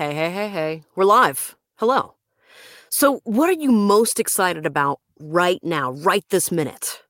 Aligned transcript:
Hey, 0.00 0.14
hey, 0.14 0.30
hey, 0.30 0.48
hey. 0.48 0.82
We're 0.96 1.04
live. 1.04 1.56
Hello. 1.74 2.14
So, 2.88 3.20
what 3.24 3.50
are 3.50 3.60
you 3.60 3.70
most 3.70 4.18
excited 4.18 4.64
about 4.64 4.98
right 5.18 5.60
now, 5.62 5.92
right 5.92 6.24
this 6.30 6.50
minute? 6.50 7.02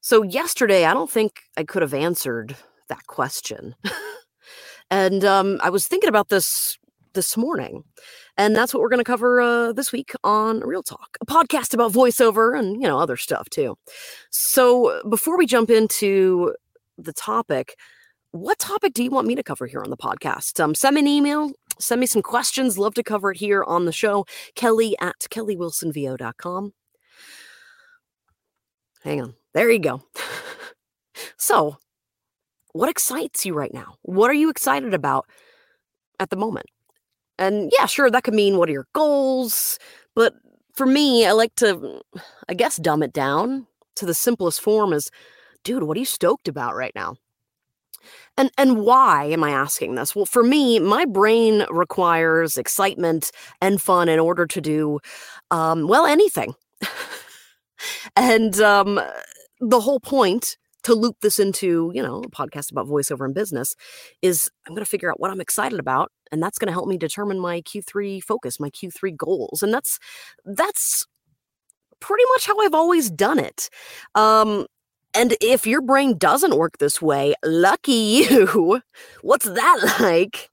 So, 0.00 0.22
yesterday, 0.22 0.86
I 0.86 0.94
don't 0.94 1.10
think 1.10 1.42
I 1.58 1.64
could 1.64 1.82
have 1.82 1.92
answered 1.92 2.56
that 2.88 3.06
question. 3.08 3.74
and 4.90 5.22
um, 5.22 5.60
I 5.62 5.68
was 5.68 5.86
thinking 5.86 6.08
about 6.08 6.30
this 6.30 6.78
this 7.12 7.36
morning. 7.36 7.84
And 8.38 8.56
that's 8.56 8.72
what 8.72 8.80
we're 8.80 8.88
going 8.88 9.04
to 9.04 9.04
cover 9.04 9.42
uh, 9.42 9.74
this 9.74 9.92
week 9.92 10.12
on 10.24 10.60
Real 10.60 10.82
Talk, 10.82 11.18
a 11.20 11.26
podcast 11.26 11.74
about 11.74 11.92
voiceover 11.92 12.58
and, 12.58 12.80
you 12.80 12.88
know, 12.88 12.98
other 12.98 13.18
stuff 13.18 13.50
too. 13.50 13.76
So, 14.30 15.02
before 15.10 15.36
we 15.36 15.44
jump 15.44 15.68
into 15.68 16.54
the 16.96 17.12
topic, 17.12 17.74
what 18.30 18.58
topic 18.58 18.94
do 18.94 19.02
you 19.02 19.10
want 19.10 19.26
me 19.26 19.34
to 19.34 19.42
cover 19.42 19.66
here 19.66 19.82
on 19.82 19.90
the 19.90 19.96
podcast? 19.96 20.58
Um, 20.62 20.74
send 20.74 20.94
me 20.94 21.00
an 21.00 21.06
email, 21.06 21.50
send 21.80 22.00
me 22.00 22.06
some 22.06 22.22
questions. 22.22 22.78
Love 22.78 22.94
to 22.94 23.02
cover 23.02 23.32
it 23.32 23.38
here 23.38 23.64
on 23.64 23.84
the 23.84 23.92
show. 23.92 24.24
Kelly 24.54 24.96
at 25.00 25.18
kellywilsonvo.com. 25.30 26.72
Hang 29.02 29.22
on. 29.22 29.34
There 29.54 29.70
you 29.70 29.78
go. 29.78 30.02
so, 31.36 31.76
what 32.72 32.88
excites 32.88 33.46
you 33.46 33.54
right 33.54 33.72
now? 33.72 33.96
What 34.02 34.30
are 34.30 34.34
you 34.34 34.50
excited 34.50 34.94
about 34.94 35.26
at 36.20 36.30
the 36.30 36.36
moment? 36.36 36.66
And 37.38 37.72
yeah, 37.78 37.86
sure, 37.86 38.10
that 38.10 38.24
could 38.24 38.34
mean 38.34 38.56
what 38.56 38.68
are 38.68 38.72
your 38.72 38.88
goals? 38.94 39.78
But 40.14 40.34
for 40.74 40.86
me, 40.86 41.26
I 41.26 41.32
like 41.32 41.54
to, 41.56 42.00
I 42.48 42.54
guess, 42.54 42.76
dumb 42.76 43.02
it 43.02 43.12
down 43.12 43.66
to 43.96 44.06
the 44.06 44.14
simplest 44.14 44.60
form 44.60 44.92
is, 44.92 45.10
dude, 45.64 45.84
what 45.84 45.96
are 45.96 46.00
you 46.00 46.06
stoked 46.06 46.48
about 46.48 46.74
right 46.74 46.92
now? 46.94 47.16
And 48.36 48.50
and 48.56 48.80
why 48.80 49.24
am 49.24 49.42
I 49.44 49.50
asking 49.50 49.94
this? 49.94 50.14
Well, 50.14 50.26
for 50.26 50.42
me, 50.42 50.78
my 50.78 51.04
brain 51.04 51.64
requires 51.70 52.56
excitement 52.56 53.30
and 53.60 53.80
fun 53.80 54.08
in 54.08 54.18
order 54.18 54.46
to 54.46 54.60
do 54.60 55.00
um, 55.50 55.88
well 55.88 56.06
anything. 56.06 56.54
and 58.16 58.60
um, 58.60 59.00
the 59.60 59.80
whole 59.80 60.00
point 60.00 60.56
to 60.84 60.94
loop 60.94 61.16
this 61.20 61.38
into, 61.38 61.90
you 61.94 62.02
know, 62.02 62.22
a 62.24 62.30
podcast 62.30 62.70
about 62.70 62.86
voiceover 62.86 63.24
and 63.24 63.34
business 63.34 63.74
is 64.22 64.50
I'm 64.66 64.74
going 64.74 64.84
to 64.84 64.90
figure 64.90 65.10
out 65.10 65.20
what 65.20 65.30
I'm 65.30 65.40
excited 65.40 65.80
about 65.80 66.12
and 66.30 66.42
that's 66.42 66.58
going 66.58 66.68
to 66.68 66.72
help 66.72 66.88
me 66.88 66.96
determine 66.98 67.40
my 67.40 67.60
Q3 67.62 68.22
focus, 68.22 68.60
my 68.60 68.70
Q3 68.70 69.16
goals. 69.16 69.62
And 69.62 69.72
that's 69.72 69.98
that's 70.44 71.06
pretty 72.00 72.24
much 72.32 72.46
how 72.46 72.58
I've 72.60 72.74
always 72.74 73.10
done 73.10 73.38
it. 73.38 73.68
Um, 74.14 74.66
and 75.14 75.36
if 75.40 75.66
your 75.66 75.80
brain 75.80 76.16
doesn't 76.16 76.56
work 76.56 76.78
this 76.78 77.00
way, 77.00 77.34
lucky 77.44 77.92
you. 77.92 78.82
What's 79.22 79.46
that 79.46 79.96
like? 80.00 80.50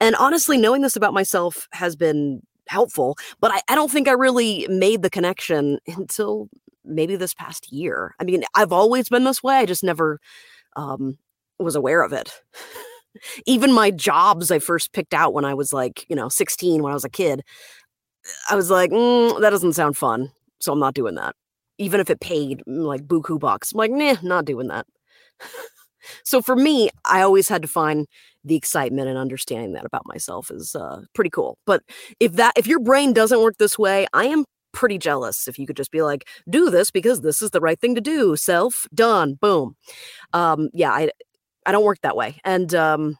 And 0.00 0.16
honestly, 0.16 0.56
knowing 0.56 0.82
this 0.82 0.96
about 0.96 1.12
myself 1.12 1.68
has 1.72 1.96
been 1.96 2.42
helpful, 2.66 3.16
but 3.40 3.50
I, 3.52 3.60
I 3.68 3.74
don't 3.74 3.90
think 3.90 4.08
I 4.08 4.12
really 4.12 4.66
made 4.68 5.02
the 5.02 5.10
connection 5.10 5.78
until 5.86 6.48
maybe 6.84 7.16
this 7.16 7.34
past 7.34 7.70
year. 7.72 8.14
I 8.18 8.24
mean, 8.24 8.44
I've 8.54 8.72
always 8.72 9.08
been 9.08 9.24
this 9.24 9.42
way. 9.42 9.56
I 9.56 9.66
just 9.66 9.84
never 9.84 10.18
um, 10.76 11.18
was 11.58 11.76
aware 11.76 12.02
of 12.02 12.12
it. 12.12 12.32
Even 13.46 13.72
my 13.72 13.90
jobs 13.90 14.50
I 14.50 14.60
first 14.60 14.92
picked 14.92 15.12
out 15.12 15.34
when 15.34 15.44
I 15.44 15.52
was 15.52 15.72
like, 15.72 16.06
you 16.08 16.16
know, 16.16 16.28
16 16.28 16.82
when 16.82 16.92
I 16.92 16.94
was 16.94 17.04
a 17.04 17.10
kid, 17.10 17.42
I 18.48 18.54
was 18.54 18.70
like, 18.70 18.92
mm, 18.92 19.40
that 19.40 19.50
doesn't 19.50 19.72
sound 19.74 19.96
fun. 19.96 20.30
So 20.60 20.72
I'm 20.72 20.78
not 20.78 20.94
doing 20.94 21.16
that 21.16 21.34
even 21.80 21.98
if 21.98 22.10
it 22.10 22.20
paid 22.20 22.62
mm, 22.68 22.84
like 22.84 23.06
buku 23.08 23.40
bucks. 23.40 23.72
I'm 23.72 23.78
like, 23.78 23.90
nah, 23.90 24.16
not 24.22 24.44
doing 24.44 24.68
that. 24.68 24.86
so 26.24 26.40
for 26.42 26.54
me, 26.54 26.90
I 27.06 27.22
always 27.22 27.48
had 27.48 27.62
to 27.62 27.68
find 27.68 28.06
the 28.44 28.54
excitement 28.54 29.08
and 29.08 29.18
understanding 29.18 29.72
that 29.72 29.84
about 29.84 30.06
myself 30.06 30.50
is 30.50 30.76
uh, 30.76 31.02
pretty 31.14 31.30
cool. 31.30 31.58
But 31.66 31.82
if 32.20 32.32
that 32.34 32.52
if 32.56 32.66
your 32.66 32.80
brain 32.80 33.12
doesn't 33.12 33.42
work 33.42 33.56
this 33.58 33.78
way, 33.78 34.06
I 34.12 34.26
am 34.26 34.44
pretty 34.72 34.98
jealous 34.98 35.48
if 35.48 35.58
you 35.58 35.66
could 35.66 35.76
just 35.76 35.90
be 35.90 36.02
like, 36.02 36.28
do 36.48 36.70
this 36.70 36.90
because 36.90 37.22
this 37.22 37.42
is 37.42 37.50
the 37.50 37.60
right 37.60 37.80
thing 37.80 37.94
to 37.94 38.00
do. 38.00 38.36
Self 38.36 38.86
done, 38.94 39.34
boom. 39.34 39.74
Um, 40.32 40.68
yeah, 40.74 40.92
I 40.92 41.10
I 41.66 41.72
don't 41.72 41.84
work 41.84 42.00
that 42.02 42.16
way, 42.16 42.40
and 42.44 42.74
um, 42.74 43.16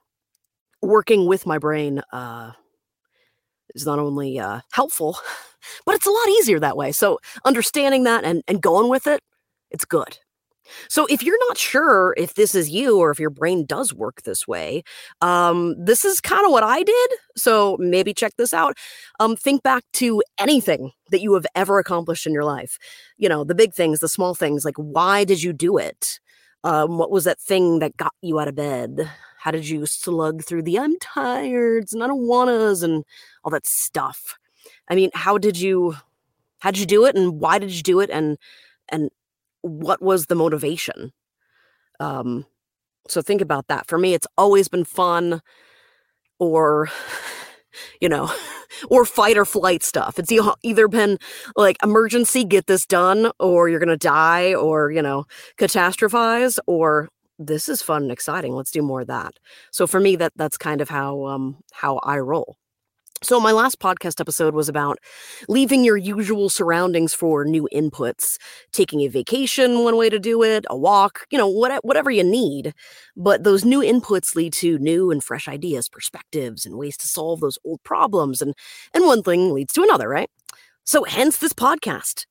working 0.83 1.27
with 1.27 1.47
my 1.47 1.59
brain 1.59 2.03
uh, 2.13 2.53
is 3.75 3.87
not 3.87 3.99
only 3.99 4.39
uh, 4.39 4.61
helpful. 4.73 5.19
But 5.85 5.95
it's 5.95 6.07
a 6.07 6.11
lot 6.11 6.29
easier 6.39 6.59
that 6.59 6.77
way. 6.77 6.91
So 6.91 7.19
understanding 7.45 8.05
that 8.05 8.25
and, 8.25 8.43
and 8.49 8.63
going 8.63 8.89
with 8.89 9.07
it, 9.07 9.21
it's 9.71 9.85
good. 9.85 10.19
So 10.89 11.07
if 11.07 11.23
you're 11.23 11.39
not 11.49 11.59
sure 11.59 12.15
if 12.17 12.35
this 12.35 12.55
is 12.55 12.71
you 12.71 12.99
or 12.99 13.11
if 13.11 13.19
your 13.19 13.31
brain 13.31 13.67
does 13.67 13.93
work 13.93 14.23
this 14.23 14.47
way, 14.47 14.83
um, 15.21 15.75
this 15.79 16.05
is 16.05 16.21
kind 16.21 16.47
of 16.47 16.53
what 16.53 16.63
I 16.63 16.83
did. 16.83 17.11
So 17.37 17.77
maybe 17.81 18.15
check 18.15 18.35
this 18.37 18.55
out. 18.55 18.77
Um, 19.19 19.37
think 19.37 19.63
back 19.63 19.85
to 19.95 20.23
anything 20.39 20.93
that 21.11 21.21
you 21.21 21.35
have 21.35 21.47
ever 21.55 21.79
accomplished 21.79 22.27
in 22.27 22.33
your 22.33 22.45
life. 22.45 22.79
You 23.17 23.29
know, 23.29 23.45
the 23.45 23.55
big 23.55 23.75
things, 23.75 24.01
the 24.01 24.09
small 24.09 24.35
things, 24.35 24.65
like 24.65 24.77
why 24.77 25.25
did 25.25 25.43
you 25.43 25.53
do 25.53 25.77
it? 25.77 26.21
Um, 26.63 26.99
what 26.99 27.11
was 27.11 27.25
that 27.25 27.41
thing 27.41 27.79
that 27.81 27.97
got 27.97 28.13
you 28.23 28.39
out 28.39 28.49
of 28.49 28.55
bed? 28.55 29.11
How 29.41 29.51
did 29.51 29.67
you 29.67 29.87
slug 29.87 30.45
through 30.45 30.65
the 30.65 30.79
I'm 30.79 30.99
tired 30.99 31.87
and 31.93 32.05
I 32.05 32.07
don't 32.07 32.27
wannas 32.27 32.83
and 32.83 33.05
all 33.43 33.51
that 33.51 33.67
stuff? 33.67 34.39
I 34.89 34.95
mean, 34.95 35.11
how 35.15 35.39
did 35.39 35.59
you 35.59 35.97
how 36.59 36.71
did 36.71 36.81
you 36.81 36.87
do 36.87 37.07
it 37.07 37.17
and 37.17 37.41
why 37.41 37.59
did 37.59 37.71
you 37.71 37.83
do 37.83 38.01
it 38.01 38.11
and 38.11 38.37
and 38.91 39.11
what 39.63 40.03
was 40.03 40.27
the 40.27 40.35
motivation? 40.35 41.13
Um 42.01 42.45
so 43.09 43.23
think 43.23 43.41
about 43.41 43.69
that. 43.69 43.87
For 43.89 43.97
me, 43.97 44.13
it's 44.13 44.27
always 44.37 44.69
been 44.69 44.85
fun 44.85 45.41
or 46.39 46.91
you 48.01 48.11
know, 48.11 48.31
or 48.91 49.07
fight 49.07 49.39
or 49.39 49.47
flight 49.47 49.83
stuff. 49.83 50.19
It's 50.19 50.33
either 50.63 50.89
been 50.89 51.19
like 51.57 51.79
emergency, 51.83 52.45
get 52.45 52.67
this 52.67 52.85
done, 52.85 53.31
or 53.41 53.71
you're 53.71 53.81
going 53.81 53.89
to 53.89 53.97
die, 53.97 54.55
or, 54.55 54.91
you 54.91 55.03
know, 55.03 55.25
catastrophize, 55.59 56.59
or 56.67 57.09
this 57.41 57.69
is 57.69 57.83
fun 57.83 58.05
and 58.05 58.13
exciting. 58.13 58.55
Let's 58.55 58.71
do 58.71 58.83
more 58.83 59.03
of 59.03 59.09
that. 59.09 59.35
So 59.73 59.87
for 59.89 60.01
me, 60.01 60.17
that 60.17 60.33
that's 60.37 60.59
kind 60.59 60.81
of 60.81 60.89
how 60.91 61.27
um 61.27 61.59
how 61.73 61.99
I 62.05 62.19
roll. 62.19 62.57
So, 63.23 63.39
my 63.39 63.53
last 63.53 63.81
podcast 63.81 64.19
episode 64.19 64.55
was 64.55 64.71
about 64.71 64.99
leaving 65.47 65.85
your 65.85 65.99
usual 65.99 66.49
surroundings 66.49 67.13
for 67.13 67.45
new 67.45 67.69
inputs, 67.71 68.39
taking 68.73 69.01
a 69.03 69.09
vacation, 69.09 69.85
one 69.85 69.99
way 69.99 70.09
to 70.09 70.19
do 70.19 70.43
it, 70.43 70.65
a 70.71 70.77
walk, 70.77 71.27
you 71.31 71.37
know, 71.37 71.47
what, 71.49 71.85
whatever 71.85 72.11
you 72.11 72.25
need. 72.25 72.73
But 73.19 73.45
those 73.45 73.63
new 73.65 73.81
inputs 73.81 74.35
lead 74.37 74.55
to 74.55 74.79
new 74.79 75.11
and 75.11 75.23
fresh 75.23 75.49
ideas, 75.49 75.87
perspectives, 75.89 76.65
and 76.65 76.77
ways 76.79 76.97
to 76.99 77.09
solve 77.09 77.41
those 77.41 77.59
old 77.65 77.83
problems. 77.83 78.41
And, 78.41 78.55
and 78.95 79.05
one 79.05 79.23
thing 79.23 79.53
leads 79.53 79.75
to 79.75 79.83
another, 79.83 80.09
right? 80.09 80.31
So, 80.85 81.05
hence 81.05 81.37
this 81.39 81.53
podcast. 81.53 82.25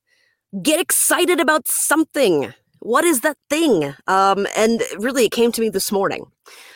Get 0.63 0.79
excited 0.79 1.39
about 1.39 1.67
something. 1.67 2.53
What 2.79 3.03
is 3.03 3.21
that 3.21 3.37
thing? 3.49 3.93
Um, 4.07 4.47
and 4.55 4.81
really, 4.97 5.25
it 5.25 5.31
came 5.31 5.51
to 5.51 5.61
me 5.61 5.69
this 5.69 5.91
morning. 5.91 6.25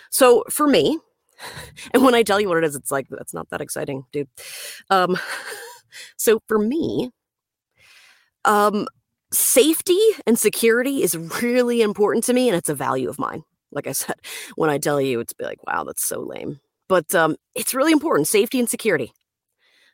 So, 0.09 0.44
for 0.50 0.68
me, 0.68 1.00
and 1.94 2.03
when 2.03 2.16
I 2.16 2.24
tell 2.24 2.40
you 2.40 2.50
what 2.50 2.58
it 2.58 2.64
is, 2.64 2.75
it's 2.75 2.91
like, 2.91 3.08
that's 3.09 3.34
not 3.34 3.50
that 3.50 3.62
exciting, 3.62 4.06
dude. 4.12 4.28
Um, 4.90 5.18
so 6.18 6.41
for 6.47 6.59
me, 6.59 7.12
um, 8.46 8.88
safety 9.31 10.00
and 10.28 10.38
security 10.38 11.02
is 11.02 11.18
really 11.41 11.81
important 11.81 12.24
to 12.25 12.34
me, 12.34 12.50
and 12.50 12.58
it's 12.58 12.70
a 12.70 12.75
value 12.75 13.09
of 13.09 13.20
mine. 13.20 13.44
Like 13.72 13.88
I 13.88 13.94
said, 13.94 14.16
when 14.56 14.70
I 14.70 14.78
tell 14.78 15.02
you, 15.02 15.20
it's 15.20 15.34
be 15.34 15.46
like, 15.46 15.66
wow, 15.66 15.84
that's 15.84 16.08
so 16.08 16.20
lame. 16.20 16.59
But 16.90 17.16
um, 17.16 17.35
it's 17.56 17.74
really 17.74 17.91
important 17.91 18.28
safety 18.28 18.59
and 18.59 18.70
security. 18.70 19.14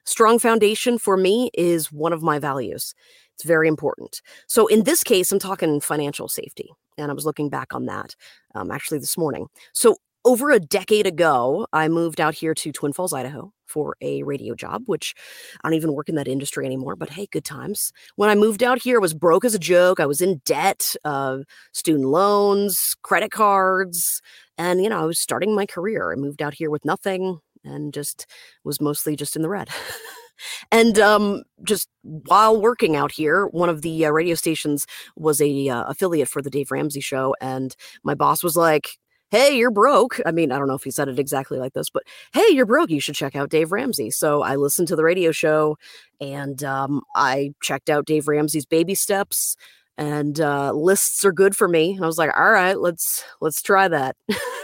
Strong 0.05 0.39
foundation 0.39 0.97
for 0.97 1.17
me 1.17 1.51
is 1.53 1.91
one 1.91 2.13
of 2.13 2.23
my 2.23 2.39
values. 2.39 2.95
It's 3.39 3.47
very 3.47 3.69
important. 3.69 4.21
So 4.47 4.67
in 4.67 4.83
this 4.83 5.01
case, 5.01 5.31
I'm 5.31 5.39
talking 5.39 5.79
financial 5.79 6.27
safety. 6.27 6.73
And 6.97 7.09
I 7.09 7.13
was 7.13 7.25
looking 7.25 7.49
back 7.49 7.73
on 7.73 7.85
that 7.85 8.13
um, 8.53 8.69
actually 8.69 8.99
this 8.99 9.17
morning. 9.17 9.47
So 9.71 9.95
over 10.25 10.51
a 10.51 10.59
decade 10.59 11.07
ago, 11.07 11.65
I 11.71 11.87
moved 11.87 12.19
out 12.19 12.33
here 12.33 12.53
to 12.53 12.73
Twin 12.73 12.91
Falls, 12.91 13.13
Idaho 13.13 13.53
for 13.65 13.95
a 14.01 14.23
radio 14.23 14.55
job, 14.55 14.83
which 14.87 15.15
I 15.63 15.69
don't 15.69 15.77
even 15.77 15.93
work 15.93 16.09
in 16.09 16.15
that 16.15 16.27
industry 16.27 16.65
anymore, 16.65 16.97
but 16.97 17.11
hey, 17.11 17.27
good 17.31 17.45
times. 17.45 17.93
When 18.17 18.29
I 18.29 18.35
moved 18.35 18.61
out 18.61 18.81
here, 18.81 18.97
I 18.97 18.99
was 18.99 19.13
broke 19.13 19.45
as 19.45 19.55
a 19.55 19.59
joke. 19.59 20.01
I 20.01 20.05
was 20.05 20.19
in 20.19 20.41
debt, 20.43 20.97
uh, 21.05 21.37
student 21.71 22.09
loans, 22.09 22.93
credit 23.03 23.31
cards, 23.31 24.21
and, 24.57 24.83
you 24.83 24.89
know, 24.89 24.99
I 24.99 25.05
was 25.05 25.17
starting 25.17 25.55
my 25.55 25.65
career. 25.65 26.11
I 26.11 26.17
moved 26.17 26.41
out 26.41 26.53
here 26.53 26.69
with 26.69 26.83
nothing 26.83 27.39
and 27.63 27.93
just 27.93 28.25
was 28.65 28.81
mostly 28.81 29.15
just 29.15 29.37
in 29.37 29.43
the 29.43 29.49
red. 29.49 29.69
and 30.71 30.99
um, 30.99 31.43
just 31.63 31.89
while 32.03 32.59
working 32.59 32.95
out 32.95 33.11
here, 33.11 33.47
one 33.47 33.69
of 33.69 33.81
the 33.81 34.05
uh, 34.05 34.09
radio 34.09 34.35
stations 34.35 34.85
was 35.15 35.41
a 35.41 35.69
uh, 35.69 35.83
affiliate 35.83 36.29
for 36.29 36.41
the 36.41 36.49
Dave 36.49 36.71
Ramsey 36.71 37.01
show, 37.01 37.35
and 37.41 37.75
my 38.03 38.13
boss 38.13 38.43
was 38.43 38.55
like, 38.55 38.89
hey, 39.31 39.55
you're 39.55 39.71
broke. 39.71 40.19
I 40.25 40.31
mean, 40.31 40.51
I 40.51 40.57
don't 40.57 40.67
know 40.67 40.75
if 40.75 40.83
he 40.83 40.91
said 40.91 41.07
it 41.07 41.19
exactly 41.19 41.59
like 41.59 41.73
this, 41.73 41.89
but 41.89 42.03
hey, 42.33 42.47
you're 42.49 42.65
broke. 42.65 42.89
You 42.89 42.99
should 42.99 43.15
check 43.15 43.35
out 43.35 43.49
Dave 43.49 43.71
Ramsey. 43.71 44.09
So 44.09 44.41
I 44.41 44.55
listened 44.55 44.87
to 44.87 44.95
the 44.95 45.03
radio 45.03 45.31
show 45.31 45.77
and 46.19 46.63
um, 46.63 47.01
I 47.15 47.51
checked 47.61 47.89
out 47.89 48.05
Dave 48.05 48.27
Ramsey's 48.27 48.65
baby 48.65 48.95
steps 48.95 49.55
and 49.97 50.39
uh, 50.39 50.71
lists 50.71 51.25
are 51.25 51.31
good 51.31 51.55
for 51.55 51.67
me. 51.67 51.93
And 51.93 52.03
I 52.03 52.07
was 52.07 52.17
like, 52.17 52.31
all 52.35 52.51
right, 52.51 52.79
let's 52.79 53.23
let's 53.41 53.61
try 53.61 53.87
that. 53.87 54.15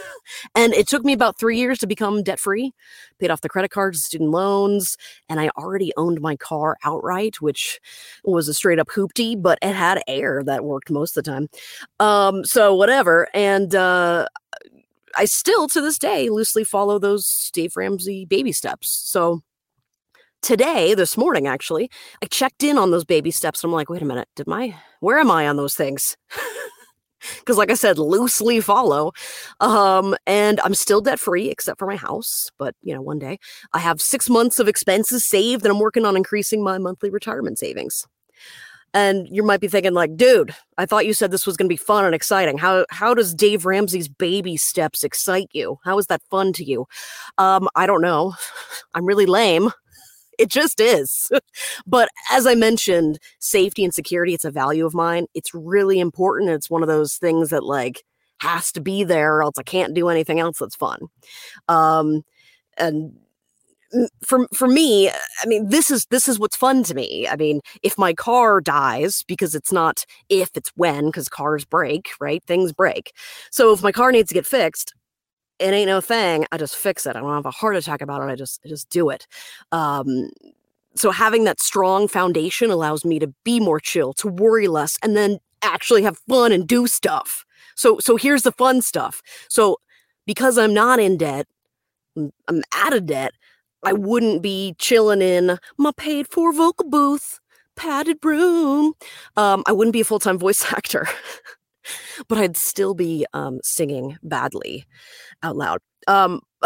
and 0.54 0.72
it 0.74 0.88
took 0.88 1.04
me 1.04 1.12
about 1.12 1.38
three 1.38 1.58
years 1.58 1.78
to 1.78 1.86
become 1.86 2.22
debt 2.22 2.38
free, 2.38 2.72
paid 3.18 3.30
off 3.30 3.40
the 3.40 3.48
credit 3.48 3.70
cards, 3.70 4.04
student 4.04 4.30
loans, 4.30 4.96
and 5.28 5.40
I 5.40 5.48
already 5.56 5.92
owned 5.96 6.20
my 6.20 6.36
car 6.36 6.76
outright, 6.84 7.40
which 7.40 7.80
was 8.24 8.48
a 8.48 8.54
straight 8.54 8.78
up 8.78 8.88
hoopty, 8.88 9.40
but 9.40 9.58
it 9.62 9.74
had 9.74 10.02
air 10.06 10.42
that 10.44 10.64
worked 10.64 10.90
most 10.90 11.16
of 11.16 11.24
the 11.24 11.30
time. 11.30 11.48
Um, 12.00 12.44
so 12.44 12.74
whatever. 12.74 13.28
And 13.34 13.74
uh, 13.74 14.26
I 15.16 15.24
still 15.24 15.68
to 15.68 15.80
this 15.80 15.98
day 15.98 16.28
loosely 16.28 16.64
follow 16.64 16.98
those 16.98 17.50
Dave 17.52 17.76
Ramsey 17.76 18.24
baby 18.24 18.52
steps. 18.52 18.88
So 18.88 19.42
today, 20.42 20.94
this 20.94 21.16
morning 21.16 21.46
actually, 21.46 21.90
I 22.22 22.26
checked 22.26 22.62
in 22.62 22.78
on 22.78 22.90
those 22.90 23.04
baby 23.04 23.30
steps. 23.30 23.62
And 23.62 23.70
I'm 23.70 23.74
like, 23.74 23.88
wait 23.88 24.02
a 24.02 24.06
minute, 24.06 24.28
did 24.36 24.46
my 24.46 24.74
where 25.00 25.18
am 25.18 25.30
I 25.30 25.48
on 25.48 25.56
those 25.56 25.74
things? 25.74 26.16
because 27.38 27.56
like 27.56 27.70
i 27.70 27.74
said 27.74 27.98
loosely 27.98 28.60
follow 28.60 29.12
um 29.60 30.14
and 30.26 30.60
i'm 30.60 30.74
still 30.74 31.00
debt 31.00 31.18
free 31.18 31.48
except 31.48 31.78
for 31.78 31.86
my 31.86 31.96
house 31.96 32.50
but 32.58 32.74
you 32.82 32.94
know 32.94 33.00
one 33.00 33.18
day 33.18 33.38
i 33.72 33.78
have 33.78 34.00
six 34.00 34.28
months 34.28 34.58
of 34.58 34.68
expenses 34.68 35.24
saved 35.24 35.64
and 35.64 35.72
i'm 35.72 35.80
working 35.80 36.04
on 36.04 36.16
increasing 36.16 36.62
my 36.62 36.78
monthly 36.78 37.10
retirement 37.10 37.58
savings. 37.58 38.06
And 38.94 39.28
you 39.30 39.42
might 39.42 39.60
be 39.60 39.68
thinking 39.68 39.92
like 39.92 40.16
dude 40.16 40.54
i 40.78 40.86
thought 40.86 41.06
you 41.06 41.12
said 41.12 41.30
this 41.30 41.46
was 41.46 41.56
going 41.56 41.68
to 41.68 41.72
be 41.72 41.76
fun 41.76 42.04
and 42.04 42.14
exciting. 42.14 42.56
How 42.56 42.86
how 42.90 43.12
does 43.14 43.34
dave 43.34 43.66
ramsey's 43.66 44.08
baby 44.08 44.56
steps 44.56 45.04
excite 45.04 45.50
you? 45.52 45.78
How 45.84 45.98
is 45.98 46.06
that 46.06 46.22
fun 46.30 46.52
to 46.54 46.64
you? 46.64 46.86
Um 47.36 47.68
i 47.74 47.86
don't 47.86 48.00
know. 48.00 48.34
I'm 48.94 49.04
really 49.04 49.26
lame 49.26 49.70
it 50.38 50.48
just 50.48 50.80
is. 50.80 51.30
but 51.86 52.08
as 52.30 52.46
I 52.46 52.54
mentioned, 52.54 53.18
safety 53.38 53.84
and 53.84 53.94
security, 53.94 54.34
it's 54.34 54.44
a 54.44 54.50
value 54.50 54.86
of 54.86 54.94
mine. 54.94 55.26
It's 55.34 55.54
really 55.54 56.00
important. 56.00 56.50
It's 56.50 56.70
one 56.70 56.82
of 56.82 56.88
those 56.88 57.16
things 57.16 57.50
that 57.50 57.64
like 57.64 58.04
has 58.40 58.70
to 58.72 58.80
be 58.80 59.04
there 59.04 59.36
or 59.36 59.42
else 59.42 59.58
I 59.58 59.62
can't 59.62 59.94
do 59.94 60.08
anything 60.08 60.40
else 60.40 60.58
that's 60.58 60.76
fun. 60.76 61.08
Um, 61.68 62.22
and 62.78 63.12
for 64.22 64.46
for 64.52 64.66
me 64.66 65.08
i 65.08 65.46
mean 65.46 65.68
this 65.68 65.90
is 65.90 66.06
this 66.06 66.28
is 66.28 66.38
what's 66.38 66.56
fun 66.56 66.82
to 66.82 66.94
me 66.94 67.26
i 67.28 67.36
mean 67.36 67.60
if 67.82 67.96
my 67.96 68.12
car 68.12 68.60
dies 68.60 69.22
because 69.28 69.54
it's 69.54 69.72
not 69.72 70.04
if 70.28 70.50
it's 70.56 70.72
when 70.76 71.06
because 71.06 71.28
cars 71.28 71.64
break 71.64 72.08
right 72.20 72.42
things 72.44 72.72
break 72.72 73.12
so 73.50 73.72
if 73.72 73.82
my 73.82 73.92
car 73.92 74.10
needs 74.12 74.28
to 74.28 74.34
get 74.34 74.46
fixed 74.46 74.92
it 75.58 75.72
ain't 75.72 75.88
no 75.88 76.00
thing. 76.00 76.46
I 76.52 76.58
just 76.58 76.76
fix 76.76 77.06
it. 77.06 77.16
I 77.16 77.20
don't 77.20 77.32
have 77.32 77.46
a 77.46 77.50
heart 77.50 77.76
attack 77.76 78.02
about 78.02 78.22
it. 78.22 78.30
I 78.30 78.34
just 78.34 78.60
I 78.64 78.68
just 78.68 78.88
do 78.90 79.10
it. 79.10 79.26
Um, 79.72 80.30
so 80.94 81.10
having 81.10 81.44
that 81.44 81.60
strong 81.60 82.08
foundation 82.08 82.70
allows 82.70 83.04
me 83.04 83.18
to 83.18 83.32
be 83.44 83.60
more 83.60 83.80
chill, 83.80 84.12
to 84.14 84.28
worry 84.28 84.68
less, 84.68 84.98
and 85.02 85.16
then 85.16 85.38
actually 85.62 86.02
have 86.02 86.18
fun 86.28 86.52
and 86.52 86.66
do 86.66 86.86
stuff. 86.86 87.44
So 87.74 87.98
so 87.98 88.16
here's 88.16 88.42
the 88.42 88.52
fun 88.52 88.82
stuff. 88.82 89.22
So 89.48 89.78
because 90.26 90.58
I'm 90.58 90.74
not 90.74 91.00
in 91.00 91.16
debt, 91.16 91.46
I'm 92.16 92.62
out 92.74 92.94
of 92.94 93.06
debt. 93.06 93.32
I 93.84 93.92
wouldn't 93.92 94.42
be 94.42 94.74
chilling 94.78 95.22
in 95.22 95.58
my 95.76 95.92
paid 95.96 96.26
for 96.28 96.52
vocal 96.52 96.88
booth, 96.88 97.38
padded 97.76 98.18
room. 98.24 98.94
Um, 99.36 99.62
I 99.66 99.72
wouldn't 99.72 99.92
be 99.92 100.00
a 100.00 100.04
full 100.04 100.18
time 100.18 100.38
voice 100.38 100.64
actor 100.72 101.08
but 102.28 102.38
I'd 102.38 102.56
still 102.56 102.94
be 102.94 103.26
um, 103.32 103.60
singing 103.62 104.18
badly 104.22 104.84
out 105.42 105.56
loud. 105.56 105.80
Um, 106.08 106.40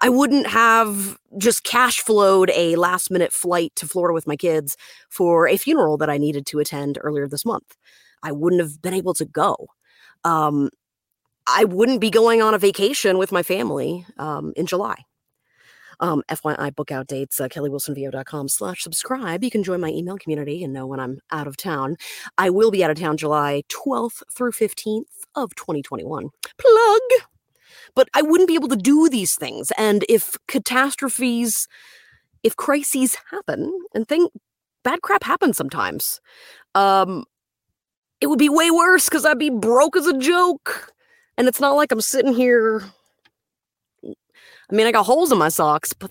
I 0.00 0.08
wouldn't 0.08 0.46
have 0.46 1.16
just 1.38 1.64
cash 1.64 2.00
flowed 2.00 2.50
a 2.54 2.76
last 2.76 3.10
minute 3.10 3.32
flight 3.32 3.72
to 3.76 3.86
Florida 3.86 4.14
with 4.14 4.26
my 4.26 4.36
kids 4.36 4.76
for 5.10 5.48
a 5.48 5.56
funeral 5.56 5.96
that 5.98 6.10
I 6.10 6.18
needed 6.18 6.46
to 6.46 6.58
attend 6.58 6.98
earlier 7.00 7.28
this 7.28 7.44
month. 7.44 7.76
I 8.22 8.32
wouldn't 8.32 8.62
have 8.62 8.80
been 8.80 8.94
able 8.94 9.14
to 9.14 9.24
go. 9.24 9.68
Um, 10.24 10.70
I 11.48 11.64
wouldn't 11.64 12.00
be 12.00 12.10
going 12.10 12.40
on 12.40 12.54
a 12.54 12.58
vacation 12.58 13.18
with 13.18 13.32
my 13.32 13.42
family 13.42 14.06
um, 14.18 14.52
in 14.56 14.66
July. 14.66 14.96
Um, 16.02 16.24
FYI, 16.28 16.74
book 16.74 16.90
out 16.90 17.06
dates, 17.06 17.40
uh, 17.40 17.46
kellywilsonvo.com 17.46 18.48
slash 18.48 18.82
subscribe. 18.82 19.44
You 19.44 19.52
can 19.52 19.62
join 19.62 19.80
my 19.80 19.88
email 19.88 20.18
community 20.18 20.64
and 20.64 20.72
know 20.72 20.84
when 20.84 20.98
I'm 20.98 21.20
out 21.30 21.46
of 21.46 21.56
town. 21.56 21.96
I 22.36 22.50
will 22.50 22.72
be 22.72 22.82
out 22.82 22.90
of 22.90 22.98
town 22.98 23.16
July 23.16 23.62
12th 23.68 24.24
through 24.34 24.50
15th 24.50 25.04
of 25.36 25.54
2021. 25.54 26.28
Plug! 26.58 27.00
But 27.94 28.08
I 28.14 28.22
wouldn't 28.22 28.48
be 28.48 28.56
able 28.56 28.68
to 28.68 28.76
do 28.76 29.08
these 29.08 29.36
things. 29.36 29.70
And 29.78 30.04
if 30.08 30.36
catastrophes, 30.48 31.68
if 32.42 32.56
crises 32.56 33.16
happen, 33.30 33.72
and 33.94 34.08
think 34.08 34.32
bad 34.82 35.02
crap 35.02 35.22
happens 35.22 35.56
sometimes, 35.56 36.20
um, 36.74 37.24
it 38.20 38.26
would 38.26 38.40
be 38.40 38.48
way 38.48 38.72
worse 38.72 39.08
because 39.08 39.24
I'd 39.24 39.38
be 39.38 39.50
broke 39.50 39.96
as 39.96 40.08
a 40.08 40.18
joke. 40.18 40.92
And 41.38 41.46
it's 41.46 41.60
not 41.60 41.76
like 41.76 41.92
I'm 41.92 42.00
sitting 42.00 42.32
here 42.32 42.82
I 44.72 44.74
mean, 44.74 44.86
I 44.86 44.92
got 44.92 45.04
holes 45.04 45.30
in 45.30 45.38
my 45.38 45.50
socks, 45.50 45.92
but. 45.92 46.10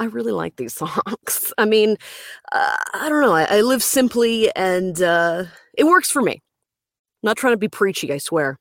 I 0.00 0.06
really 0.06 0.32
like 0.32 0.56
these 0.56 0.74
socks. 0.74 1.52
I 1.58 1.64
mean, 1.64 1.96
uh, 2.50 2.76
I 2.92 3.08
don't 3.08 3.20
know. 3.22 3.34
I, 3.34 3.44
I 3.44 3.60
live 3.60 3.84
simply, 3.84 4.50
and 4.56 5.00
uh, 5.00 5.44
it 5.78 5.84
works 5.84 6.10
for 6.10 6.22
me. 6.22 6.32
I'm 6.32 6.40
not 7.22 7.36
trying 7.36 7.52
to 7.52 7.58
be 7.58 7.68
preachy, 7.68 8.12
I 8.12 8.18
swear. 8.18 8.58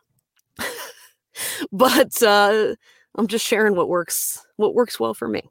but 1.71 2.21
uh, 2.21 2.75
I'm 3.15 3.25
just 3.27 3.43
sharing 3.43 3.75
what 3.75 3.89
works. 3.89 4.45
What 4.57 4.75
works 4.75 4.99
well 4.99 5.15
for 5.15 5.27
me. 5.27 5.41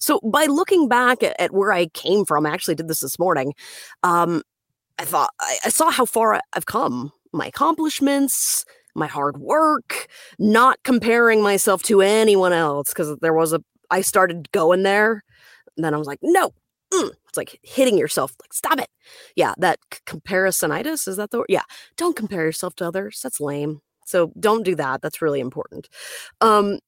So 0.00 0.20
by 0.24 0.46
looking 0.46 0.88
back 0.88 1.22
at, 1.22 1.40
at 1.40 1.54
where 1.54 1.72
I 1.72 1.86
came 1.86 2.24
from, 2.24 2.44
I 2.44 2.50
actually 2.50 2.74
did 2.74 2.88
this 2.88 3.00
this 3.00 3.18
morning. 3.18 3.54
Um, 4.02 4.42
I 4.98 5.04
thought 5.04 5.30
I, 5.40 5.58
I 5.66 5.68
saw 5.68 5.90
how 5.90 6.04
far 6.04 6.40
I've 6.52 6.66
come. 6.66 7.12
My 7.32 7.46
accomplishments, 7.46 8.64
my 8.94 9.06
hard 9.06 9.38
work, 9.38 10.06
not 10.38 10.78
comparing 10.84 11.42
myself 11.42 11.82
to 11.84 12.00
anyone 12.00 12.52
else 12.52 12.90
because 12.90 13.16
there 13.20 13.34
was 13.34 13.52
a 13.52 13.62
I 13.90 14.00
started 14.00 14.50
going 14.52 14.82
there, 14.82 15.22
and 15.76 15.84
then 15.84 15.94
I 15.94 15.98
was 15.98 16.06
like, 16.06 16.20
no, 16.22 16.50
mm. 16.92 17.10
it's 17.28 17.36
like 17.36 17.58
hitting 17.62 17.98
yourself, 17.98 18.34
like 18.42 18.52
stop 18.52 18.78
it. 18.78 18.88
Yeah, 19.36 19.54
that 19.58 19.78
c- 19.92 20.00
comparisonitis 20.06 21.06
is 21.08 21.16
that 21.16 21.30
the 21.30 21.38
word? 21.38 21.46
Yeah, 21.48 21.62
don't 21.96 22.16
compare 22.16 22.44
yourself 22.44 22.74
to 22.76 22.86
others. 22.86 23.20
That's 23.22 23.40
lame. 23.40 23.80
So 24.06 24.32
don't 24.38 24.64
do 24.64 24.74
that. 24.76 25.02
That's 25.02 25.22
really 25.22 25.40
important. 25.40 25.88
Um, 26.40 26.78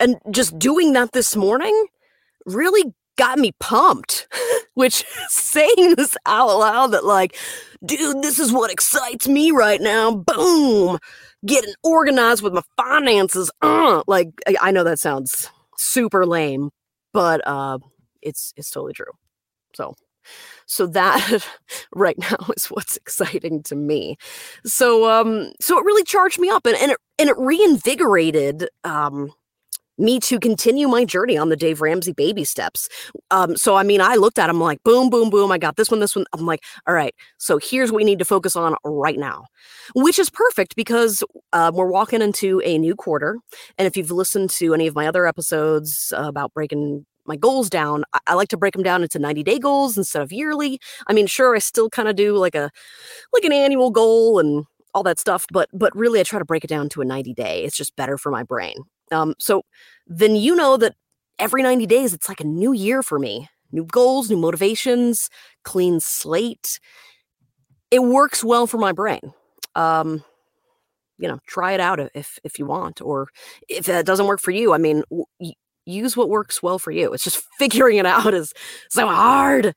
and 0.00 0.16
just 0.30 0.58
doing 0.58 0.92
that 0.94 1.12
this 1.12 1.36
morning 1.36 1.86
really 2.46 2.92
got 3.16 3.38
me 3.38 3.52
pumped. 3.60 4.26
Which 4.74 5.04
saying 5.28 5.96
this 5.96 6.16
out 6.24 6.58
loud 6.58 6.88
that 6.88 7.04
like 7.04 7.36
dude, 7.84 8.22
this 8.22 8.38
is 8.38 8.52
what 8.52 8.70
excites 8.70 9.28
me 9.28 9.50
right 9.50 9.80
now. 9.80 10.14
Boom. 10.14 10.98
Getting 11.44 11.74
organized 11.82 12.42
with 12.42 12.52
my 12.54 12.62
finances. 12.76 13.50
Uh, 13.60 14.02
like 14.06 14.28
I, 14.46 14.56
I 14.62 14.70
know 14.70 14.84
that 14.84 14.98
sounds 14.98 15.50
super 15.76 16.24
lame, 16.24 16.70
but 17.12 17.46
uh 17.46 17.78
it's 18.22 18.54
it's 18.56 18.70
totally 18.70 18.94
true. 18.94 19.12
So 19.74 19.94
so 20.66 20.86
that 20.86 21.46
right 21.94 22.18
now 22.18 22.36
is 22.56 22.66
what's 22.66 22.96
exciting 22.96 23.62
to 23.64 23.74
me 23.74 24.16
so 24.64 25.10
um 25.10 25.52
so 25.60 25.78
it 25.78 25.84
really 25.84 26.04
charged 26.04 26.38
me 26.38 26.48
up 26.48 26.66
and, 26.66 26.76
and 26.76 26.92
it 26.92 26.98
and 27.18 27.28
it 27.28 27.36
reinvigorated 27.38 28.68
um 28.84 29.32
me 29.98 30.18
to 30.20 30.38
continue 30.38 30.88
my 30.88 31.04
journey 31.04 31.36
on 31.36 31.48
the 31.48 31.56
Dave 31.56 31.80
Ramsey 31.80 32.12
baby 32.12 32.44
steps. 32.44 32.88
Um, 33.30 33.56
so, 33.56 33.76
I 33.76 33.82
mean, 33.82 34.00
I 34.00 34.14
looked 34.14 34.38
at 34.38 34.50
him 34.50 34.60
like, 34.60 34.82
boom, 34.84 35.10
boom, 35.10 35.30
boom. 35.30 35.52
I 35.52 35.58
got 35.58 35.76
this 35.76 35.90
one, 35.90 36.00
this 36.00 36.16
one. 36.16 36.24
I'm 36.32 36.46
like, 36.46 36.62
all 36.86 36.94
right, 36.94 37.14
so 37.38 37.58
here's 37.58 37.92
what 37.92 37.98
we 37.98 38.04
need 38.04 38.18
to 38.18 38.24
focus 38.24 38.56
on 38.56 38.74
right 38.84 39.18
now, 39.18 39.44
which 39.94 40.18
is 40.18 40.30
perfect 40.30 40.76
because 40.76 41.22
uh, 41.52 41.70
we're 41.74 41.86
walking 41.86 42.22
into 42.22 42.60
a 42.64 42.78
new 42.78 42.94
quarter. 42.94 43.38
And 43.78 43.86
if 43.86 43.96
you've 43.96 44.10
listened 44.10 44.50
to 44.50 44.74
any 44.74 44.86
of 44.86 44.94
my 44.94 45.06
other 45.06 45.26
episodes 45.26 46.12
uh, 46.16 46.22
about 46.22 46.54
breaking 46.54 47.06
my 47.24 47.36
goals 47.36 47.70
down, 47.70 48.04
I, 48.12 48.18
I 48.28 48.34
like 48.34 48.48
to 48.48 48.56
break 48.56 48.72
them 48.72 48.82
down 48.82 49.02
into 49.02 49.18
90 49.18 49.42
day 49.42 49.58
goals 49.58 49.96
instead 49.96 50.22
of 50.22 50.32
yearly. 50.32 50.80
I 51.06 51.12
mean, 51.12 51.26
sure, 51.26 51.54
I 51.54 51.58
still 51.58 51.90
kind 51.90 52.08
of 52.08 52.16
do 52.16 52.36
like 52.36 52.54
a 52.54 52.70
like 53.32 53.44
an 53.44 53.52
annual 53.52 53.90
goal 53.90 54.38
and 54.38 54.64
all 54.94 55.02
that 55.02 55.18
stuff 55.18 55.46
but 55.50 55.68
but 55.72 55.94
really 55.96 56.20
i 56.20 56.22
try 56.22 56.38
to 56.38 56.44
break 56.44 56.64
it 56.64 56.68
down 56.68 56.88
to 56.88 57.00
a 57.00 57.04
90 57.04 57.32
day 57.34 57.64
it's 57.64 57.76
just 57.76 57.96
better 57.96 58.18
for 58.18 58.30
my 58.30 58.42
brain 58.42 58.76
um, 59.12 59.34
so 59.38 59.62
then 60.06 60.36
you 60.36 60.54
know 60.56 60.76
that 60.76 60.94
every 61.38 61.62
90 61.62 61.86
days, 61.86 62.12
it's 62.12 62.28
like 62.28 62.40
a 62.40 62.44
new 62.46 62.72
year 62.72 63.02
for 63.02 63.18
me. 63.18 63.48
New 63.72 63.84
goals, 63.84 64.30
new 64.30 64.36
motivations, 64.36 65.30
clean 65.64 65.98
slate. 66.00 66.78
It 67.90 68.02
works 68.02 68.44
well 68.44 68.66
for 68.66 68.78
my 68.78 68.92
brain. 68.92 69.32
Um, 69.74 70.22
you 71.18 71.28
know, 71.28 71.38
try 71.46 71.72
it 71.72 71.80
out 71.80 72.00
if 72.14 72.38
if 72.44 72.58
you 72.58 72.66
want, 72.66 73.00
or 73.00 73.28
if 73.68 73.86
that 73.86 74.06
doesn't 74.06 74.26
work 74.26 74.40
for 74.40 74.50
you. 74.50 74.72
I 74.74 74.78
mean, 74.78 75.02
w- 75.10 75.54
use 75.86 76.16
what 76.16 76.28
works 76.28 76.62
well 76.62 76.78
for 76.78 76.90
you. 76.90 77.12
It's 77.12 77.24
just 77.24 77.44
figuring 77.58 77.98
it 77.98 78.06
out 78.06 78.34
is 78.34 78.52
so 78.90 79.06
hard. 79.06 79.74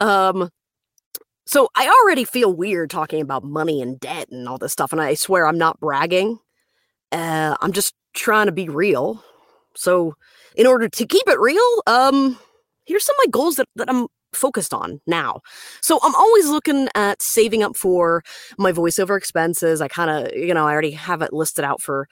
Um, 0.00 0.50
so 1.46 1.68
I 1.76 1.88
already 1.88 2.24
feel 2.24 2.52
weird 2.52 2.90
talking 2.90 3.20
about 3.20 3.44
money 3.44 3.80
and 3.80 4.00
debt 4.00 4.28
and 4.30 4.48
all 4.48 4.58
this 4.58 4.72
stuff, 4.72 4.92
and 4.92 5.00
I 5.00 5.14
swear 5.14 5.46
I'm 5.46 5.58
not 5.58 5.78
bragging. 5.80 6.38
Uh, 7.12 7.56
I'm 7.60 7.72
just 7.72 7.94
trying 8.16 8.46
to 8.46 8.52
be 8.52 8.68
real. 8.68 9.22
So, 9.76 10.14
in 10.56 10.66
order 10.66 10.88
to 10.88 11.06
keep 11.06 11.28
it 11.28 11.38
real, 11.38 11.82
um, 11.86 12.38
here's 12.86 13.04
some 13.04 13.14
of 13.16 13.26
my 13.26 13.30
goals 13.30 13.56
that, 13.56 13.66
that 13.76 13.90
I'm 13.90 14.06
focused 14.36 14.72
on 14.72 15.00
now. 15.06 15.40
So 15.82 15.98
I'm 16.02 16.14
always 16.14 16.48
looking 16.48 16.88
at 16.94 17.20
saving 17.22 17.62
up 17.62 17.76
for 17.76 18.22
my 18.58 18.72
voiceover 18.72 19.16
expenses. 19.16 19.80
I 19.80 19.88
kind 19.88 20.10
of, 20.10 20.34
you 20.36 20.54
know, 20.54 20.66
I 20.66 20.72
already 20.72 20.92
have 20.92 21.22
it 21.22 21.32
listed 21.32 21.64
out 21.64 21.80
for 21.82 22.06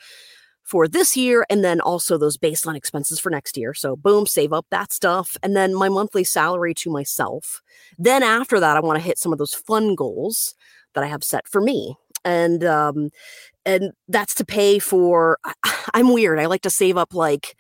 for 0.65 0.89
this 0.89 1.15
year 1.15 1.45
and 1.51 1.63
then 1.63 1.79
also 1.79 2.17
those 2.17 2.39
baseline 2.39 2.75
expenses 2.75 3.21
for 3.21 3.29
next 3.29 3.57
year. 3.57 3.75
So 3.75 3.97
boom, 3.97 4.27
save 4.27 4.53
up 4.53 4.67
that 4.71 4.95
stuff 4.95 5.37
and 5.43 5.55
then 5.55 5.75
my 5.75 5.91
monthly 5.91 6.25
salary 6.25 6.73
to 6.75 6.91
myself. 6.91 7.61
Then 7.99 8.23
after 8.23 8.59
that 8.59 8.77
I 8.77 8.81
want 8.81 8.99
to 8.99 9.05
hit 9.05 9.19
some 9.19 9.33
of 9.33 9.39
those 9.39 9.53
fun 9.53 9.95
goals 9.95 10.55
that 10.95 11.05
I 11.05 11.09
have 11.09 11.23
set 11.23 11.47
for 11.47 11.61
me. 11.61 11.97
And 12.25 12.65
um 12.65 13.11
and 13.67 13.93
that's 14.09 14.35
to 14.37 14.45
pay 14.45 14.79
for 14.79 15.39
I'm 15.95 16.13
weird. 16.13 16.39
I 16.39 16.47
like 16.47 16.63
to 16.63 16.71
save 16.71 16.97
up 16.97 17.15
like 17.15 17.57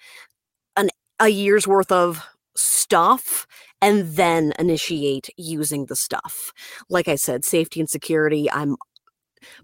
an 0.76 0.90
a 1.20 1.28
year's 1.28 1.66
worth 1.66 1.92
of 1.92 2.25
stuff 2.56 3.46
and 3.80 4.16
then 4.16 4.52
initiate 4.58 5.28
using 5.37 5.87
the 5.87 5.96
stuff. 5.96 6.52
Like 6.88 7.08
I 7.08 7.16
said, 7.16 7.44
safety 7.44 7.80
and 7.80 7.90
security, 7.90 8.50
I'm 8.50 8.76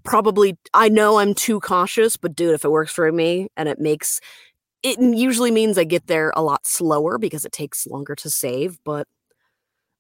probably, 0.05 0.59
I 0.75 0.89
know 0.89 1.19
I'm 1.19 1.35
too 1.35 1.61
cautious, 1.61 2.17
but 2.17 2.37
dude, 2.37 2.55
if 2.55 2.65
it 2.65 2.71
works 2.71 2.93
for 2.93 3.11
me 3.13 3.49
and 3.57 3.69
it 3.69 3.79
makes, 3.79 4.21
it 4.83 4.99
usually 5.01 5.51
means 5.51 5.79
I 5.79 5.85
get 5.85 6.07
there 6.07 6.33
a 6.37 6.43
lot 6.43 6.67
slower 6.67 7.19
because 7.19 7.45
it 7.45 7.53
takes 7.53 7.87
longer 7.87 8.15
to 8.17 8.31
save, 8.31 8.79
but 8.85 9.09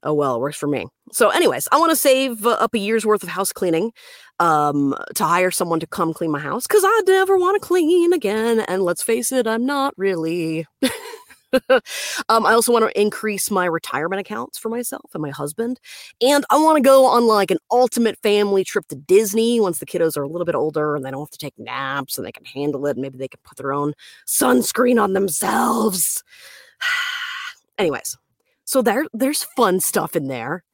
oh 0.02 0.14
well, 0.14 0.36
it 0.36 0.40
works 0.40 0.56
for 0.56 0.66
me. 0.66 0.86
So, 1.12 1.30
anyways, 1.30 1.68
I 1.72 1.78
want 1.78 1.90
to 1.90 1.96
save 1.96 2.46
uh, 2.46 2.50
up 2.50 2.74
a 2.74 2.78
year's 2.78 3.04
worth 3.04 3.22
of 3.22 3.28
house 3.28 3.52
cleaning 3.52 3.92
um, 4.38 4.94
to 5.14 5.24
hire 5.24 5.50
someone 5.50 5.80
to 5.80 5.86
come 5.86 6.14
clean 6.14 6.30
my 6.30 6.38
house 6.38 6.66
because 6.66 6.82
I 6.84 7.02
never 7.06 7.36
want 7.36 7.60
to 7.60 7.66
clean 7.66 8.12
again. 8.12 8.60
And 8.60 8.82
let's 8.82 9.02
face 9.02 9.32
it, 9.32 9.46
I'm 9.46 9.66
not 9.66 9.94
really. 9.96 10.66
um, 12.28 12.46
I 12.46 12.52
also 12.52 12.72
want 12.72 12.88
to 12.88 13.00
increase 13.00 13.50
my 13.50 13.64
retirement 13.64 14.20
accounts 14.20 14.58
for 14.58 14.68
myself 14.68 15.10
and 15.14 15.22
my 15.22 15.30
husband. 15.30 15.80
And 16.20 16.44
I 16.50 16.56
want 16.58 16.76
to 16.76 16.82
go 16.82 17.06
on 17.06 17.26
like 17.26 17.50
an 17.50 17.58
ultimate 17.70 18.18
family 18.22 18.64
trip 18.64 18.86
to 18.88 18.96
Disney 18.96 19.60
once 19.60 19.78
the 19.78 19.86
kiddos 19.86 20.16
are 20.16 20.22
a 20.22 20.28
little 20.28 20.44
bit 20.44 20.54
older 20.54 20.96
and 20.96 21.04
they 21.04 21.10
don't 21.10 21.20
have 21.20 21.30
to 21.30 21.38
take 21.38 21.58
naps 21.58 22.16
and 22.16 22.26
they 22.26 22.32
can 22.32 22.44
handle 22.44 22.86
it. 22.86 22.92
And 22.92 23.02
maybe 23.02 23.18
they 23.18 23.28
can 23.28 23.40
put 23.44 23.58
their 23.58 23.72
own 23.72 23.94
sunscreen 24.26 25.02
on 25.02 25.12
themselves. 25.12 26.22
Anyways, 27.78 28.16
so 28.70 28.82
there 28.82 29.04
there's 29.12 29.42
fun 29.42 29.80
stuff 29.80 30.14
in 30.14 30.28
there. 30.28 30.64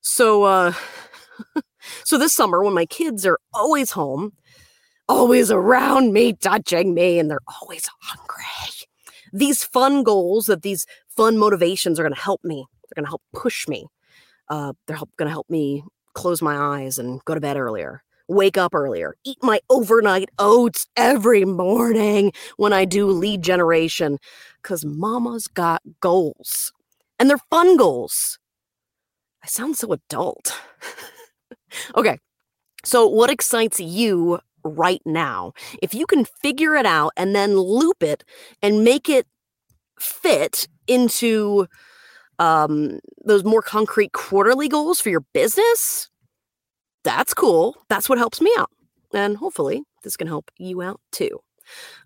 So 0.00 0.44
uh 0.44 0.72
so 2.04 2.18
this 2.18 2.34
summer 2.34 2.62
when 2.64 2.74
my 2.74 2.86
kids 2.86 3.26
are 3.26 3.38
always 3.52 3.90
home, 3.92 4.32
always 5.08 5.50
around 5.50 6.12
me, 6.12 6.32
touching 6.32 6.94
me, 6.94 7.18
and 7.18 7.30
they're 7.30 7.48
always 7.60 7.88
hungry 8.00 8.44
these 9.34 9.64
fun 9.64 10.04
goals, 10.04 10.46
that 10.46 10.62
these 10.62 10.86
fun 11.08 11.36
motivations 11.36 11.98
are 11.98 12.08
to 12.08 12.14
help 12.14 12.40
me. 12.44 12.64
They're 12.94 13.02
to 13.02 13.08
help 13.08 13.22
push 13.34 13.68
me. 13.68 13.86
Uh, 14.48 14.72
they're 14.86 14.96
going 15.18 15.26
to 15.26 15.30
help 15.32 15.50
me 15.50 15.82
close 16.14 16.40
my 16.40 16.56
eyes 16.56 16.98
and 16.98 17.22
go 17.24 17.34
to 17.34 17.40
bed 17.40 17.56
earlier, 17.56 18.02
wake 18.28 18.56
up 18.56 18.74
earlier, 18.74 19.16
eat 19.24 19.38
my 19.42 19.60
overnight 19.68 20.28
oats 20.38 20.86
every 20.96 21.44
morning 21.44 22.32
when 22.56 22.72
I 22.72 22.84
do 22.84 23.08
lead 23.08 23.42
generation 23.42 24.18
because 24.62 24.84
mama's 24.84 25.48
got 25.48 25.82
goals 26.00 26.72
and 27.18 27.28
they're 27.28 27.38
fun 27.50 27.76
goals. 27.76 28.38
I 29.42 29.46
sound 29.46 29.76
so 29.76 29.92
adult. 29.92 30.54
okay. 31.96 32.18
So, 32.84 33.06
what 33.06 33.30
excites 33.30 33.80
you 33.80 34.40
right 34.64 35.02
now. 35.04 35.52
If 35.82 35.94
you 35.94 36.06
can 36.06 36.24
figure 36.24 36.74
it 36.74 36.86
out 36.86 37.12
and 37.16 37.34
then 37.34 37.58
loop 37.58 38.02
it 38.02 38.24
and 38.62 38.82
make 38.82 39.08
it 39.08 39.26
fit 39.98 40.66
into 40.86 41.66
um, 42.38 42.98
those 43.24 43.44
more 43.44 43.62
concrete 43.62 44.12
quarterly 44.12 44.68
goals 44.68 45.00
for 45.00 45.10
your 45.10 45.24
business, 45.32 46.08
that's 47.04 47.34
cool. 47.34 47.76
That's 47.88 48.08
what 48.08 48.18
helps 48.18 48.40
me 48.40 48.52
out. 48.58 48.70
And 49.12 49.36
hopefully 49.36 49.82
this 50.02 50.16
can 50.16 50.26
help 50.26 50.50
you 50.58 50.82
out 50.82 51.00
too. 51.12 51.40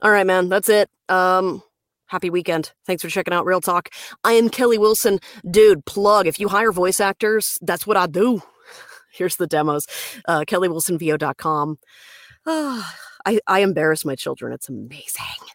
All 0.02 0.10
right, 0.10 0.26
man, 0.26 0.48
that's 0.48 0.68
it. 0.68 0.90
Um, 1.08 1.62
happy 2.08 2.30
weekend. 2.30 2.72
Thanks 2.86 3.02
for 3.02 3.08
checking 3.08 3.32
out 3.32 3.46
Real 3.46 3.60
Talk. 3.60 3.90
I 4.24 4.32
am 4.32 4.48
Kelly 4.48 4.78
Wilson. 4.78 5.20
Dude, 5.48 5.84
plug. 5.86 6.26
If 6.26 6.40
you 6.40 6.48
hire 6.48 6.72
voice 6.72 7.00
actors, 7.00 7.58
that's 7.62 7.86
what 7.86 7.96
I 7.96 8.06
do. 8.06 8.42
Here's 9.12 9.36
the 9.36 9.46
demos. 9.46 9.86
Uh, 10.26 10.40
KellyWilsonVO.com. 10.40 11.78
I, 12.46 13.40
I 13.46 13.60
embarrass 13.60 14.04
my 14.04 14.14
children. 14.14 14.52
It's 14.52 14.68
amazing. 14.68 15.48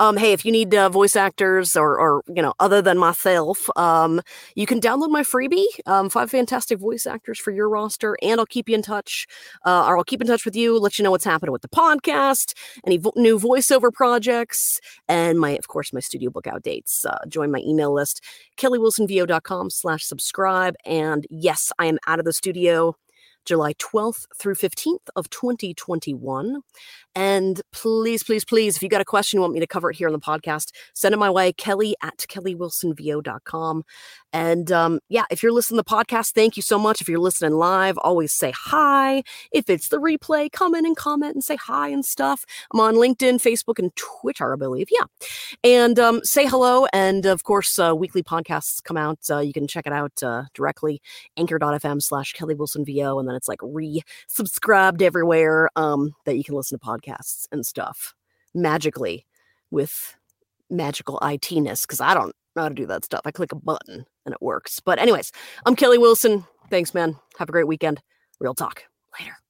Um, 0.00 0.16
hey, 0.16 0.32
if 0.32 0.44
you 0.44 0.52
need 0.52 0.74
uh, 0.74 0.88
voice 0.88 1.16
actors 1.16 1.76
or, 1.76 1.98
or, 1.98 2.22
you 2.28 2.42
know, 2.42 2.54
other 2.60 2.82
than 2.82 2.98
myself, 2.98 3.68
um, 3.76 4.20
you 4.54 4.66
can 4.66 4.80
download 4.80 5.10
my 5.10 5.22
freebie, 5.22 5.66
um, 5.86 6.08
five 6.08 6.30
fantastic 6.30 6.78
voice 6.78 7.06
actors 7.06 7.38
for 7.38 7.50
your 7.50 7.68
roster, 7.68 8.16
and 8.22 8.40
I'll 8.40 8.46
keep 8.46 8.68
you 8.68 8.74
in 8.74 8.82
touch, 8.82 9.26
uh, 9.64 9.86
or 9.86 9.98
I'll 9.98 10.04
keep 10.04 10.20
in 10.20 10.26
touch 10.26 10.44
with 10.44 10.56
you, 10.56 10.78
let 10.78 10.98
you 10.98 11.02
know 11.02 11.10
what's 11.10 11.24
happening 11.24 11.52
with 11.52 11.62
the 11.62 11.68
podcast, 11.68 12.54
any 12.86 12.98
vo- 12.98 13.12
new 13.16 13.38
voiceover 13.38 13.92
projects, 13.92 14.80
and 15.08 15.38
my, 15.38 15.50
of 15.50 15.68
course, 15.68 15.92
my 15.92 16.00
studio 16.00 16.30
book 16.30 16.46
out 16.46 16.62
dates. 16.62 17.04
Uh, 17.04 17.18
join 17.28 17.50
my 17.50 17.60
email 17.60 17.92
list, 17.92 18.22
kellywilsonvo.com 18.56 19.70
slash 19.70 20.04
subscribe. 20.04 20.74
And 20.84 21.26
yes, 21.30 21.72
I 21.78 21.86
am 21.86 21.98
out 22.06 22.18
of 22.18 22.24
the 22.24 22.32
studio 22.32 22.96
July 23.44 23.74
12th 23.74 24.26
through 24.36 24.54
15th 24.54 25.08
of 25.16 25.28
2021. 25.30 26.62
And 27.14 27.60
please, 27.72 28.22
please, 28.22 28.44
please, 28.44 28.76
if 28.76 28.82
you 28.82 28.88
got 28.88 29.00
a 29.00 29.04
question 29.04 29.36
you 29.36 29.42
want 29.42 29.52
me 29.52 29.60
to 29.60 29.66
cover 29.66 29.90
it 29.90 29.96
here 29.96 30.08
on 30.08 30.12
the 30.12 30.18
podcast, 30.18 30.70
send 30.94 31.12
it 31.14 31.18
my 31.18 31.30
way, 31.30 31.52
kelly 31.52 31.94
at 32.02 32.18
kellywilsonvo.com. 32.18 33.82
And 34.32 34.72
um, 34.72 35.00
yeah, 35.08 35.24
if 35.30 35.42
you're 35.42 35.52
listening 35.52 35.78
to 35.78 35.84
the 35.86 35.94
podcast, 35.96 36.32
thank 36.32 36.56
you 36.56 36.62
so 36.62 36.78
much. 36.78 37.02
If 37.02 37.08
you're 37.08 37.18
listening 37.18 37.52
live, 37.52 37.98
always 37.98 38.32
say 38.32 38.52
hi. 38.56 39.22
If 39.52 39.68
it's 39.68 39.88
the 39.88 39.98
replay, 39.98 40.50
come 40.50 40.74
in 40.74 40.86
and 40.86 40.96
comment 40.96 41.34
and 41.34 41.44
say 41.44 41.56
hi 41.56 41.88
and 41.88 42.04
stuff. 42.04 42.46
I'm 42.72 42.80
on 42.80 42.94
LinkedIn, 42.94 43.42
Facebook, 43.42 43.78
and 43.78 43.94
Twitter, 43.96 44.54
I 44.54 44.56
believe. 44.56 44.88
Yeah. 44.90 45.04
And 45.62 45.98
um, 45.98 46.20
say 46.24 46.46
hello. 46.46 46.86
And 46.94 47.26
of 47.26 47.44
course, 47.44 47.78
uh, 47.78 47.94
weekly 47.94 48.22
podcasts 48.22 48.82
come 48.82 48.96
out. 48.96 49.18
Uh, 49.30 49.40
you 49.40 49.52
can 49.52 49.66
check 49.66 49.86
it 49.86 49.92
out 49.92 50.22
uh, 50.22 50.44
directly, 50.54 51.02
anchor.fm 51.36 52.02
slash 52.02 52.32
Kelly 52.32 52.54
Wilson 52.54 52.84
VO. 52.86 53.18
And 53.18 53.28
then 53.32 53.36
it's 53.36 53.48
like 53.48 53.60
re 53.62 54.02
subscribed 54.28 55.02
everywhere 55.02 55.70
um, 55.76 56.12
that 56.24 56.36
you 56.36 56.44
can 56.44 56.54
listen 56.54 56.78
to 56.78 56.84
podcasts 56.84 57.46
and 57.50 57.66
stuff 57.66 58.14
magically 58.54 59.26
with 59.70 60.16
magical 60.70 61.18
ITness 61.20 61.82
because 61.82 62.00
I 62.00 62.14
don't 62.14 62.34
know 62.56 62.62
how 62.62 62.68
to 62.68 62.74
do 62.74 62.86
that 62.86 63.04
stuff. 63.04 63.22
I 63.24 63.30
click 63.30 63.52
a 63.52 63.56
button 63.56 64.04
and 64.24 64.32
it 64.32 64.42
works. 64.42 64.80
But, 64.80 64.98
anyways, 64.98 65.32
I'm 65.66 65.76
Kelly 65.76 65.98
Wilson. 65.98 66.44
Thanks, 66.70 66.94
man. 66.94 67.16
Have 67.38 67.48
a 67.48 67.52
great 67.52 67.66
weekend. 67.66 68.00
Real 68.40 68.54
talk. 68.54 68.84
Later. 69.18 69.41